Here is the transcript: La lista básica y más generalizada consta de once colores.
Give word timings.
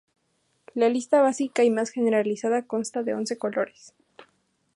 La 0.73 0.89
lista 0.89 1.21
básica 1.21 1.63
y 1.63 1.69
más 1.69 1.91
generalizada 1.91 2.63
consta 2.65 3.03
de 3.03 3.13
once 3.13 3.37
colores. 3.37 3.93